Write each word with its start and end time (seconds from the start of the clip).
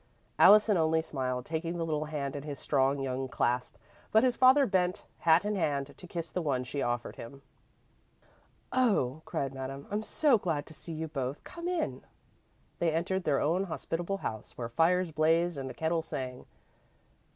Allison 0.39 0.77
only 0.77 1.03
smiled, 1.03 1.45
taking 1.45 1.77
the 1.77 1.85
little 1.85 2.05
hand 2.05 2.35
in 2.35 2.41
his 2.41 2.57
strong 2.57 2.97
young 3.01 3.27
clasp, 3.27 3.75
but 4.11 4.23
his 4.23 4.35
father 4.35 4.65
bent, 4.65 5.05
hat 5.19 5.45
in 5.45 5.55
hand, 5.55 5.95
to 5.95 6.07
kiss 6.07 6.31
the 6.31 6.41
one 6.41 6.63
she 6.63 6.81
offered 6.81 7.17
him. 7.17 7.43
"Oh," 8.73 9.21
cried 9.25 9.53
Madame, 9.53 9.85
"I'm 9.91 10.01
so 10.01 10.39
glad 10.39 10.65
to 10.65 10.73
see 10.73 10.93
you 10.93 11.07
both. 11.07 11.43
Come 11.43 11.67
in!" 11.67 12.01
They 12.79 12.91
entered 12.91 13.25
their 13.25 13.39
own 13.39 13.65
hospitable 13.65 14.17
house, 14.25 14.57
where 14.57 14.69
fires 14.69 15.11
blazed 15.11 15.55
and 15.55 15.69
the 15.69 15.73
kettle 15.75 16.01
sang. 16.01 16.47